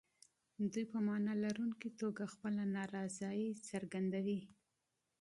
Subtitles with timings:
[0.71, 4.41] دوی په معنا لرونکي توګه خپله نارضايي څرګندوي.